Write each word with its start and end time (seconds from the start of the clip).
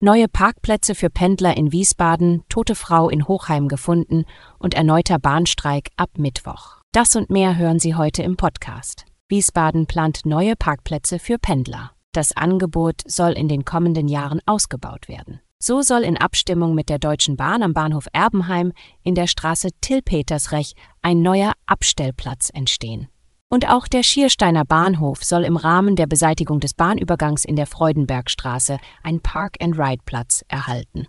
Neue 0.00 0.28
Parkplätze 0.28 0.94
für 0.94 1.08
Pendler 1.08 1.56
in 1.56 1.72
Wiesbaden, 1.72 2.42
tote 2.48 2.74
Frau 2.74 3.08
in 3.08 3.26
Hochheim 3.26 3.68
gefunden 3.68 4.24
und 4.58 4.74
erneuter 4.74 5.18
Bahnstreik 5.18 5.90
ab 5.96 6.10
Mittwoch. 6.18 6.80
Das 6.92 7.16
und 7.16 7.30
mehr 7.30 7.56
hören 7.56 7.78
Sie 7.78 7.94
heute 7.94 8.22
im 8.22 8.36
Podcast. 8.36 9.06
Wiesbaden 9.28 9.86
plant 9.86 10.26
neue 10.26 10.56
Parkplätze 10.56 11.18
für 11.18 11.38
Pendler. 11.38 11.92
Das 12.12 12.36
Angebot 12.36 13.00
soll 13.06 13.32
in 13.32 13.48
den 13.48 13.64
kommenden 13.64 14.08
Jahren 14.08 14.40
ausgebaut 14.46 15.08
werden. 15.08 15.40
So 15.58 15.80
soll 15.80 16.02
in 16.02 16.18
Abstimmung 16.18 16.74
mit 16.74 16.90
der 16.90 16.98
Deutschen 16.98 17.36
Bahn 17.36 17.62
am 17.62 17.72
Bahnhof 17.72 18.06
Erbenheim 18.12 18.72
in 19.02 19.14
der 19.14 19.26
Straße 19.26 19.70
Till-Petersrech 19.80 20.74
ein 21.00 21.22
neuer 21.22 21.54
Abstellplatz 21.64 22.50
entstehen. 22.52 23.08
Und 23.54 23.70
auch 23.70 23.86
der 23.86 24.02
Schiersteiner 24.02 24.64
Bahnhof 24.64 25.22
soll 25.22 25.44
im 25.44 25.56
Rahmen 25.56 25.94
der 25.94 26.08
Beseitigung 26.08 26.58
des 26.58 26.74
Bahnübergangs 26.74 27.44
in 27.44 27.54
der 27.54 27.68
Freudenbergstraße 27.68 28.78
einen 29.04 29.20
Park-and-Ride-Platz 29.20 30.44
erhalten. 30.48 31.06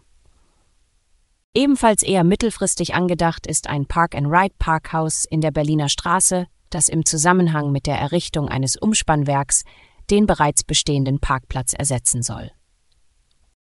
Ebenfalls 1.56 2.04
eher 2.04 2.24
mittelfristig 2.24 2.94
angedacht 2.94 3.48
ist 3.48 3.66
ein 3.68 3.88
Park-and-Ride-Parkhaus 3.88 5.26
in 5.26 5.42
der 5.42 5.50
Berliner 5.50 5.90
Straße, 5.90 6.46
das 6.70 6.88
im 6.88 7.04
Zusammenhang 7.04 7.72
mit 7.72 7.88
der 7.88 7.98
Errichtung 7.98 8.48
eines 8.48 8.78
Umspannwerks 8.78 9.64
den 10.12 10.28
bereits 10.28 10.64
bestehenden 10.64 11.20
Parkplatz 11.20 11.74
ersetzen 11.74 12.22
soll. 12.22 12.52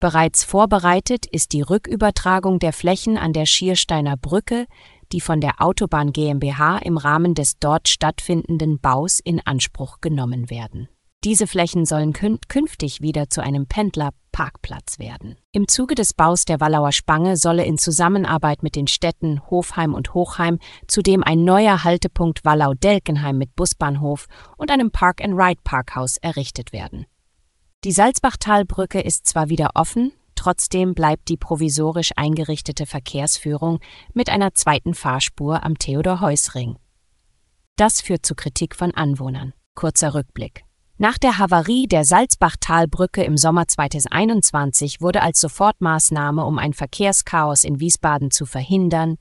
Bereits 0.01 0.43
vorbereitet 0.43 1.25
ist 1.25 1.53
die 1.53 1.61
Rückübertragung 1.61 2.59
der 2.59 2.73
Flächen 2.73 3.17
an 3.17 3.31
der 3.31 3.45
Schiersteiner 3.45 4.17
Brücke 4.17 4.65
die 5.13 5.21
von 5.21 5.39
der 5.39 5.61
Autobahn 5.61 6.11
GmbH 6.11 6.79
im 6.79 6.97
Rahmen 6.97 7.35
des 7.35 7.59
dort 7.59 7.87
stattfindenden 7.87 8.79
Baus 8.79 9.19
in 9.19 9.39
Anspruch 9.45 10.01
genommen 10.01 10.49
werden. 10.49 10.89
Diese 11.23 11.47
Flächen 11.47 11.85
sollen 11.85 12.11
kün 12.11 12.39
künftig 12.49 12.99
wieder 12.99 13.29
zu 13.29 13.41
einem 13.41 13.65
Pendlerparkplatz 13.65 14.99
werden. 14.99 15.37
Im 15.53 15.69
Zuge 15.69 15.95
des 15.95 16.13
Baus 16.13 16.43
der 16.43 16.59
Wallauer 16.59 16.91
Spange 16.91 17.37
solle 17.37 17.63
in 17.63 17.77
Zusammenarbeit 17.77 18.61
mit 18.61 18.75
den 18.75 18.87
Städten 18.87 19.39
Hofheim 19.49 19.93
und 19.93 20.13
Hochheim 20.13 20.59
zudem 20.87 21.23
ein 21.23 21.45
neuer 21.45 21.85
Haltepunkt 21.85 22.43
Wallau-Delkenheim 22.43 23.37
mit 23.37 23.55
Busbahnhof 23.55 24.27
und 24.57 24.69
einem 24.69 24.91
Park-and-Ride-Parkhaus 24.91 26.17
errichtet 26.17 26.73
werden. 26.73 27.05
Die 27.85 27.93
Salzbachtalbrücke 27.93 28.99
ist 28.99 29.25
zwar 29.25 29.47
wieder 29.47 29.71
offen, 29.75 30.11
Trotzdem 30.43 30.93
bleibt 30.93 31.29
die 31.29 31.37
provisorisch 31.37 32.11
eingerichtete 32.17 32.85
Verkehrsführung 32.85 33.79
mit 34.13 34.29
einer 34.29 34.53
zweiten 34.53 34.93
Fahrspur 34.93 35.63
am 35.63 35.77
Theodor-Heuss-Ring. 35.77 36.75
Das 37.77 38.01
führt 38.01 38.25
zu 38.25 38.35
Kritik 38.35 38.75
von 38.75 38.91
Anwohnern. 38.93 39.53
Kurzer 39.73 40.13
Rückblick. 40.13 40.65
Nach 40.97 41.17
der 41.17 41.37
Havarie 41.37 41.87
der 41.87 42.03
Salzbachtalbrücke 42.03 43.23
im 43.23 43.37
Sommer 43.37 43.69
2021 43.69 44.99
wurde 44.99 45.21
als 45.21 45.39
Sofortmaßnahme, 45.39 46.43
um 46.43 46.59
ein 46.59 46.73
Verkehrschaos 46.73 47.63
in 47.63 47.79
Wiesbaden 47.79 48.29
zu 48.29 48.45
verhindern, 48.45 49.15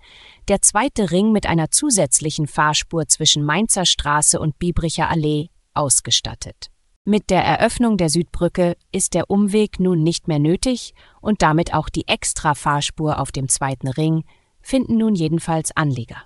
der 0.48 0.60
zweite 0.60 1.12
Ring 1.12 1.30
mit 1.30 1.46
einer 1.46 1.70
zusätzlichen 1.70 2.48
Fahrspur 2.48 3.06
zwischen 3.06 3.44
Mainzer 3.44 3.86
Straße 3.86 4.40
und 4.40 4.58
Biebricher 4.58 5.08
Allee 5.08 5.50
ausgestattet. 5.72 6.71
Mit 7.05 7.30
der 7.30 7.42
Eröffnung 7.42 7.96
der 7.96 8.08
Südbrücke 8.08 8.77
ist 8.92 9.14
der 9.14 9.29
Umweg 9.29 9.80
nun 9.80 10.05
nicht 10.05 10.29
mehr 10.29 10.39
nötig 10.39 10.95
und 11.20 11.42
damit 11.42 11.74
auch 11.74 11.89
die 11.89 12.07
Extra-Fahrspur 12.07 13.18
auf 13.18 13.33
dem 13.33 13.48
zweiten 13.48 13.89
Ring 13.89 14.23
finden 14.61 14.98
nun 14.98 15.17
jedenfalls 15.17 15.77
Anleger. 15.77 16.23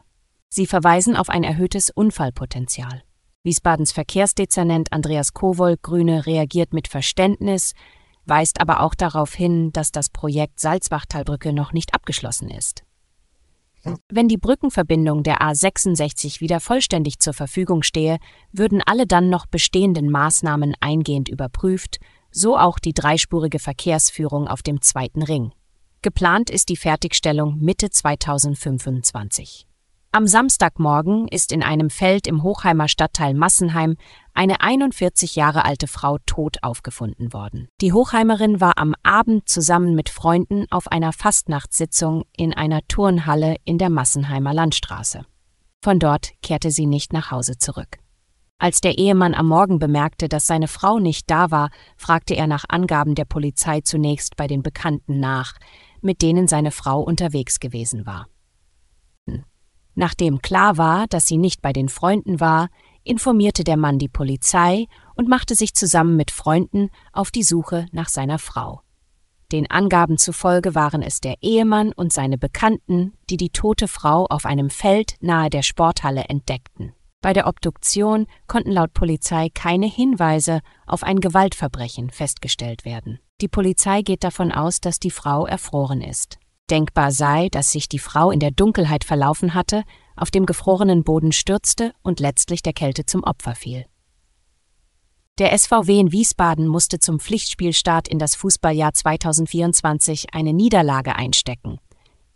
Sie 0.50 0.66
verweisen 0.66 1.16
auf 1.16 1.31
ein 1.31 1.44
erhöhtes 1.44 1.88
Unfallpotenzial. 1.88 3.03
Wiesbadens 3.42 3.92
Verkehrsdezernent 3.92 4.92
Andreas 4.92 5.32
Kowol 5.32 5.78
Grüne 5.81 6.26
reagiert 6.26 6.75
mit 6.75 6.88
Verständnis, 6.88 7.72
weist 8.26 8.60
aber 8.60 8.81
auch 8.81 8.94
darauf 8.94 9.32
hin, 9.32 9.72
dass 9.72 9.92
das 9.92 10.10
Projekt 10.10 10.60
Salzbachtalbrücke 10.60 11.54
noch 11.54 11.72
nicht 11.72 11.94
abgeschlossen 11.94 12.50
ist. 12.50 12.85
Wenn 14.08 14.28
die 14.28 14.38
Brückenverbindung 14.38 15.22
der 15.22 15.41
A66 15.41 16.41
wieder 16.41 16.60
vollständig 16.60 17.19
zur 17.19 17.34
Verfügung 17.34 17.82
stehe, 17.82 18.19
würden 18.52 18.82
alle 18.84 19.06
dann 19.06 19.30
noch 19.30 19.47
bestehenden 19.47 20.10
Maßnahmen 20.10 20.74
eingehend 20.80 21.28
überprüft, 21.28 21.98
so 22.30 22.58
auch 22.58 22.78
die 22.78 22.92
dreispurige 22.92 23.58
Verkehrsführung 23.58 24.48
auf 24.48 24.62
dem 24.62 24.82
zweiten 24.82 25.22
Ring. 25.22 25.52
Geplant 26.02 26.50
ist 26.50 26.69
die 26.69 26.76
Fertigstellung 26.76 27.58
Mitte 27.58 27.91
2025. 27.91 29.66
Am 30.12 30.26
Samstagmorgen 30.26 31.28
ist 31.28 31.53
in 31.53 31.62
einem 31.62 31.91
Feld 31.91 32.26
im 32.26 32.42
Hochheimer 32.42 32.88
Stadtteil 32.88 33.34
Massenheim 33.34 33.97
eine 34.36 34.60
41 34.60 35.36
Jahre 35.36 35.64
alte 35.64 35.86
Frau 35.86 36.19
tot 36.26 36.58
aufgefunden 36.62 37.32
worden. 37.32 37.69
Die 37.80 37.92
Hochheimerin 37.92 38.60
war 38.60 38.78
am 38.78 38.94
Abend 39.02 39.48
zusammen 39.48 39.94
mit 39.94 40.08
Freunden 40.08 40.66
auf 40.70 40.88
einer 40.88 41.12
Fastnachtssitzung 41.12 42.24
in 42.36 42.52
einer 42.52 42.80
Turnhalle 42.88 43.56
in 43.64 43.78
der 43.78 43.91
Massenheimer 43.91 44.52
Landstraße. 44.52 45.24
Von 45.82 45.98
dort 45.98 46.32
kehrte 46.42 46.70
sie 46.70 46.86
nicht 46.86 47.12
nach 47.12 47.30
Hause 47.30 47.58
zurück. 47.58 47.98
Als 48.58 48.80
der 48.80 48.97
Ehemann 48.97 49.34
am 49.34 49.48
Morgen 49.48 49.78
bemerkte, 49.78 50.28
dass 50.28 50.47
seine 50.47 50.68
Frau 50.68 50.98
nicht 50.98 51.30
da 51.30 51.50
war, 51.50 51.70
fragte 51.97 52.34
er 52.34 52.47
nach 52.47 52.64
Angaben 52.68 53.14
der 53.14 53.26
Polizei 53.26 53.82
zunächst 53.82 54.36
bei 54.36 54.47
den 54.47 54.62
Bekannten 54.62 55.20
nach, 55.20 55.54
mit 56.00 56.22
denen 56.22 56.48
seine 56.48 56.70
Frau 56.70 57.03
unterwegs 57.03 57.60
gewesen 57.60 58.06
war. 58.06 58.28
Nachdem 59.94 60.42
klar 60.42 60.76
war, 60.76 61.06
dass 61.06 61.26
sie 61.26 61.38
nicht 61.38 61.62
bei 61.62 61.72
den 61.72 61.88
Freunden 61.88 62.38
war, 62.38 62.68
informierte 63.06 63.64
der 63.64 63.76
Mann 63.76 63.98
die 63.98 64.08
Polizei 64.08 64.86
und 65.14 65.28
machte 65.28 65.54
sich 65.54 65.74
zusammen 65.74 66.16
mit 66.16 66.30
Freunden 66.30 66.90
auf 67.12 67.30
die 67.30 67.42
Suche 67.42 67.86
nach 67.92 68.08
seiner 68.08 68.38
Frau. 68.38 68.82
Den 69.52 69.70
Angaben 69.70 70.18
zufolge 70.18 70.74
waren 70.74 71.02
es 71.02 71.20
der 71.20 71.36
Ehemann 71.40 71.92
und 71.92 72.12
seine 72.12 72.36
Bekannten, 72.36 73.12
die 73.30 73.36
die 73.36 73.50
tote 73.50 73.86
Frau 73.86 74.26
auf 74.26 74.44
einem 74.44 74.70
Feld 74.70 75.14
nahe 75.20 75.50
der 75.50 75.62
Sporthalle 75.62 76.24
entdeckten. 76.24 76.92
Bei 77.22 77.32
der 77.32 77.46
Obduktion 77.46 78.26
konnten 78.46 78.72
laut 78.72 78.92
Polizei 78.92 79.48
keine 79.54 79.86
Hinweise 79.86 80.60
auf 80.86 81.02
ein 81.02 81.20
Gewaltverbrechen 81.20 82.10
festgestellt 82.10 82.84
werden. 82.84 83.20
Die 83.40 83.48
Polizei 83.48 84.02
geht 84.02 84.24
davon 84.24 84.50
aus, 84.50 84.80
dass 84.80 84.98
die 84.98 85.10
Frau 85.10 85.46
erfroren 85.46 86.00
ist. 86.00 86.38
Denkbar 86.70 87.12
sei, 87.12 87.48
dass 87.48 87.70
sich 87.70 87.88
die 87.88 87.98
Frau 87.98 88.30
in 88.30 88.40
der 88.40 88.50
Dunkelheit 88.50 89.04
verlaufen 89.04 89.54
hatte, 89.54 89.84
auf 90.16 90.31
dem 90.31 90.47
gefrorenen 90.47 91.04
Boden 91.04 91.32
stürzte 91.32 91.93
und 92.03 92.21
letztlich 92.21 92.62
der 92.62 92.72
Kälte 92.72 93.06
zum 93.06 93.25
Opfer 93.25 93.54
fiel. 93.54 93.87
Der 95.38 95.56
SVW 95.56 96.00
in 96.00 96.12
Wiesbaden 96.12 96.66
musste 96.66 96.99
zum 96.99 97.21
Pflichtspielstart 97.21 98.09
in 98.09 98.19
das 98.19 98.34
Fußballjahr 98.34 98.94
2024 98.94 100.34
eine 100.34 100.53
Niederlage 100.53 101.15
einstecken. 101.15 101.78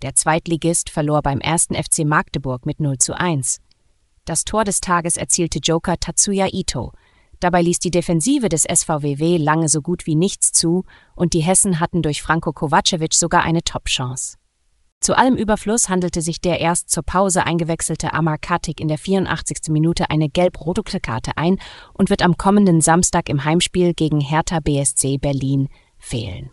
Der 0.03 0.15
Zweitligist 0.15 0.91
verlor 0.91 1.23
beim 1.23 1.41
ersten 1.41 1.75
FC 1.75 2.05
Magdeburg 2.05 2.67
mit 2.67 2.81
0 2.81 2.99
zu 2.99 3.19
1. 3.19 3.61
Das 4.27 4.45
Tor 4.45 4.65
des 4.65 4.81
Tages 4.81 5.17
erzielte 5.17 5.61
Joker 5.61 5.99
Tatsuya 5.99 6.49
Ito, 6.53 6.93
Dabei 7.41 7.63
ließ 7.63 7.79
die 7.79 7.91
Defensive 7.91 8.51
des 8.51 8.65
SVWW 8.65 9.39
lange 9.39 9.71
so 9.71 9.81
gut 9.81 10.07
wie 10.07 10.15
nichts 10.15 10.53
zu 10.53 10.85
und 11.15 11.33
die 11.33 11.41
Hessen 11.41 11.81
hatten 11.81 12.03
durch 12.03 12.21
Franko 12.21 12.53
Kovacevic 12.53 13.15
sogar 13.15 13.43
eine 13.43 13.63
Top-Chance. 13.63 14.37
Zu 15.01 15.17
allem 15.17 15.35
Überfluss 15.35 15.89
handelte 15.89 16.21
sich 16.21 16.43
der 16.43 16.61
erst 16.61 16.91
zur 16.91 17.03
Pause 17.03 17.47
eingewechselte 17.47 18.13
Amar 18.13 18.37
Katik 18.37 18.81
in 18.81 18.89
der 18.89 18.99
84. 18.99 19.71
Minute 19.71 20.11
eine 20.11 20.29
gelb-rote 20.29 20.83
Karte 21.01 21.33
ein 21.37 21.59
und 21.95 22.11
wird 22.11 22.23
am 22.23 22.37
kommenden 22.37 22.83
Samstag 22.83 23.31
im 23.31 23.45
Heimspiel 23.45 23.95
gegen 23.95 24.21
Hertha 24.21 24.61
BSC 24.61 25.17
Berlin 25.17 25.69
fehlen. 25.99 26.51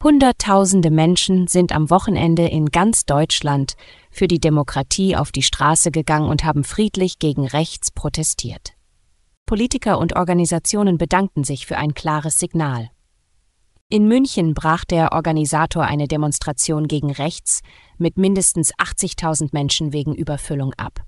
Hunderttausende 0.00 0.92
Menschen 0.92 1.48
sind 1.48 1.72
am 1.72 1.90
Wochenende 1.90 2.46
in 2.46 2.66
ganz 2.66 3.04
Deutschland 3.04 3.74
für 4.12 4.28
die 4.28 4.38
Demokratie 4.38 5.16
auf 5.16 5.32
die 5.32 5.42
Straße 5.42 5.90
gegangen 5.90 6.28
und 6.28 6.44
haben 6.44 6.62
friedlich 6.62 7.18
gegen 7.18 7.48
rechts 7.48 7.90
protestiert. 7.90 8.74
Politiker 9.44 9.98
und 9.98 10.14
Organisationen 10.14 10.98
bedankten 10.98 11.42
sich 11.42 11.66
für 11.66 11.78
ein 11.78 11.94
klares 11.94 12.38
Signal. 12.38 12.90
In 13.90 14.06
München 14.06 14.52
brach 14.52 14.84
der 14.84 15.12
Organisator 15.12 15.84
eine 15.84 16.08
Demonstration 16.08 16.88
gegen 16.88 17.10
rechts 17.10 17.62
mit 17.96 18.18
mindestens 18.18 18.74
80.000 18.74 19.48
Menschen 19.52 19.94
wegen 19.94 20.14
Überfüllung 20.14 20.74
ab. 20.74 21.00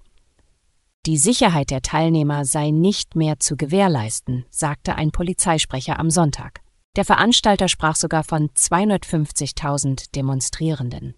Die 1.05 1.19
Sicherheit 1.19 1.69
der 1.71 1.83
Teilnehmer 1.83 2.47
sei 2.47 2.71
nicht 2.71 3.17
mehr 3.17 3.39
zu 3.39 3.59
gewährleisten, 3.59 4.47
sagte 4.49 4.95
ein 4.95 5.11
Polizeisprecher 5.11 5.99
am 5.99 6.09
Sonntag. 6.09 6.63
Der 6.97 7.05
Veranstalter 7.05 7.69
sprach 7.69 7.97
sogar 7.97 8.25
von 8.25 8.49
250.000 8.49 10.13
Demonstrierenden. 10.15 11.15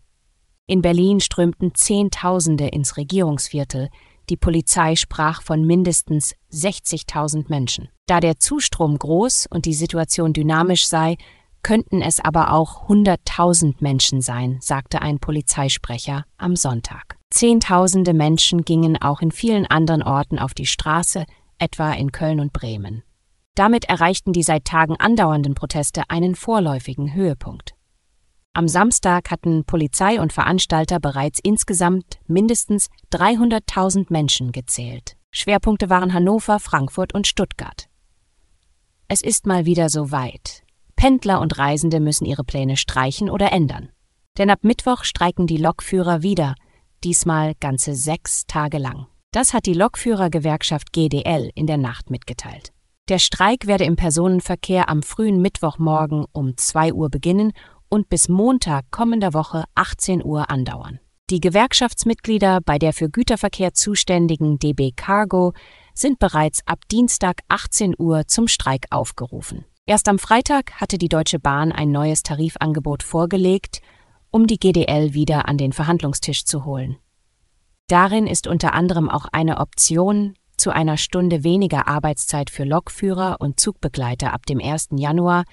In 0.66 0.82
Berlin 0.82 1.20
strömten 1.20 1.76
Zehntausende 1.76 2.66
ins 2.66 2.96
Regierungsviertel, 2.96 3.88
die 4.30 4.36
Polizei 4.36 4.96
sprach 4.96 5.42
von 5.42 5.64
mindestens 5.64 6.34
60.000 6.52 7.44
Menschen. 7.48 7.88
Da 8.06 8.18
der 8.18 8.40
Zustrom 8.40 8.98
groß 8.98 9.46
und 9.48 9.64
die 9.64 9.74
Situation 9.74 10.32
dynamisch 10.32 10.88
sei, 10.88 11.16
könnten 11.62 12.02
es 12.02 12.20
aber 12.20 12.52
auch 12.52 12.88
100.000 12.88 13.76
Menschen 13.80 14.20
sein, 14.20 14.58
sagte 14.60 15.02
ein 15.02 15.18
Polizeisprecher 15.18 16.24
am 16.36 16.56
Sonntag. 16.56 17.16
Zehntausende 17.30 18.14
Menschen 18.14 18.62
gingen 18.62 19.00
auch 19.00 19.20
in 19.20 19.30
vielen 19.30 19.66
anderen 19.66 20.02
Orten 20.02 20.38
auf 20.38 20.54
die 20.54 20.66
Straße, 20.66 21.24
etwa 21.58 21.92
in 21.92 22.12
Köln 22.12 22.40
und 22.40 22.52
Bremen. 22.52 23.02
Damit 23.54 23.84
erreichten 23.84 24.32
die 24.32 24.42
seit 24.42 24.64
Tagen 24.64 24.96
andauernden 24.96 25.54
Proteste 25.54 26.02
einen 26.08 26.34
vorläufigen 26.34 27.14
Höhepunkt. 27.14 27.74
Am 28.54 28.68
Samstag 28.68 29.30
hatten 29.30 29.64
Polizei 29.64 30.20
und 30.20 30.32
Veranstalter 30.32 31.00
bereits 31.00 31.38
insgesamt 31.42 32.18
mindestens 32.26 32.88
300.000 33.12 34.06
Menschen 34.10 34.52
gezählt. 34.52 35.16
Schwerpunkte 35.30 35.88
waren 35.88 36.12
Hannover, 36.12 36.60
Frankfurt 36.60 37.14
und 37.14 37.26
Stuttgart. 37.26 37.88
Es 39.08 39.22
ist 39.22 39.46
mal 39.46 39.64
wieder 39.64 39.88
so 39.88 40.10
weit. 40.10 40.64
Pendler 41.02 41.40
und 41.40 41.58
Reisende 41.58 41.98
müssen 41.98 42.26
ihre 42.26 42.44
Pläne 42.44 42.76
streichen 42.76 43.28
oder 43.28 43.50
ändern. 43.50 43.88
Denn 44.38 44.50
ab 44.50 44.60
Mittwoch 44.62 45.02
streiken 45.02 45.48
die 45.48 45.56
Lokführer 45.56 46.22
wieder, 46.22 46.54
diesmal 47.02 47.56
ganze 47.58 47.96
sechs 47.96 48.46
Tage 48.46 48.78
lang. 48.78 49.08
Das 49.32 49.52
hat 49.52 49.66
die 49.66 49.74
Lokführergewerkschaft 49.74 50.92
GDL 50.92 51.50
in 51.56 51.66
der 51.66 51.76
Nacht 51.76 52.08
mitgeteilt. 52.08 52.70
Der 53.08 53.18
Streik 53.18 53.66
werde 53.66 53.82
im 53.82 53.96
Personenverkehr 53.96 54.88
am 54.88 55.02
frühen 55.02 55.42
Mittwochmorgen 55.42 56.24
um 56.30 56.56
2 56.56 56.92
Uhr 56.92 57.10
beginnen 57.10 57.52
und 57.88 58.08
bis 58.08 58.28
Montag 58.28 58.84
kommender 58.92 59.34
Woche 59.34 59.64
18 59.74 60.24
Uhr 60.24 60.50
andauern. 60.50 61.00
Die 61.30 61.40
Gewerkschaftsmitglieder 61.40 62.60
bei 62.64 62.78
der 62.78 62.92
für 62.92 63.10
Güterverkehr 63.10 63.74
zuständigen 63.74 64.60
DB 64.60 64.92
Cargo 64.94 65.52
sind 65.94 66.20
bereits 66.20 66.60
ab 66.64 66.78
Dienstag 66.92 67.40
18 67.48 67.96
Uhr 67.98 68.28
zum 68.28 68.46
Streik 68.46 68.86
aufgerufen. 68.90 69.64
Erst 69.84 70.08
am 70.08 70.20
Freitag 70.20 70.80
hatte 70.80 70.96
die 70.96 71.08
Deutsche 71.08 71.40
Bahn 71.40 71.72
ein 71.72 71.90
neues 71.90 72.22
Tarifangebot 72.22 73.02
vorgelegt, 73.02 73.80
um 74.30 74.46
die 74.46 74.58
GDL 74.58 75.12
wieder 75.12 75.48
an 75.48 75.58
den 75.58 75.72
Verhandlungstisch 75.72 76.44
zu 76.44 76.64
holen. 76.64 76.98
Darin 77.88 78.28
ist 78.28 78.46
unter 78.46 78.74
anderem 78.74 79.10
auch 79.10 79.26
eine 79.32 79.58
Option 79.58 80.34
zu 80.56 80.70
einer 80.70 80.96
Stunde 80.96 81.42
weniger 81.42 81.88
Arbeitszeit 81.88 82.48
für 82.48 82.62
Lokführer 82.62 83.38
und 83.40 83.58
Zugbegleiter 83.58 84.32
ab 84.32 84.46
dem 84.46 84.60
1. 84.60 84.90
Januar 84.92 85.44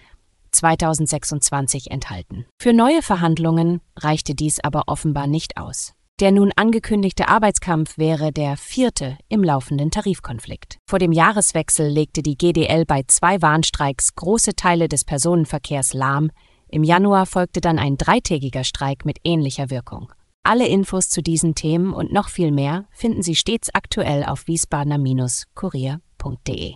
2026 0.51 1.89
enthalten. 1.89 2.45
Für 2.61 2.73
neue 2.73 3.01
Verhandlungen 3.01 3.81
reichte 3.95 4.35
dies 4.35 4.59
aber 4.59 4.83
offenbar 4.85 5.25
nicht 5.25 5.57
aus. 5.57 5.93
Der 6.19 6.31
nun 6.33 6.51
angekündigte 6.57 7.29
Arbeitskampf 7.29 7.97
wäre 7.97 8.33
der 8.33 8.57
vierte 8.57 9.17
im 9.29 9.41
laufenden 9.41 9.89
Tarifkonflikt. 9.89 10.77
Vor 10.85 10.99
dem 10.99 11.13
Jahreswechsel 11.13 11.87
legte 11.87 12.21
die 12.21 12.37
GDL 12.37 12.83
bei 12.85 13.03
zwei 13.07 13.41
Warnstreiks 13.41 14.15
große 14.15 14.55
Teile 14.55 14.89
des 14.89 15.05
Personenverkehrs 15.05 15.93
lahm. 15.93 16.29
Im 16.67 16.83
Januar 16.83 17.25
folgte 17.25 17.61
dann 17.61 17.79
ein 17.79 17.95
dreitägiger 17.95 18.65
Streik 18.65 19.05
mit 19.05 19.19
ähnlicher 19.23 19.69
Wirkung. 19.69 20.11
Alle 20.43 20.67
Infos 20.67 21.07
zu 21.07 21.21
diesen 21.21 21.55
Themen 21.55 21.93
und 21.93 22.11
noch 22.11 22.27
viel 22.27 22.51
mehr 22.51 22.83
finden 22.91 23.23
Sie 23.23 23.35
stets 23.35 23.73
aktuell 23.73 24.25
auf 24.25 24.45
wiesbadener-kurier.de. 24.47 26.75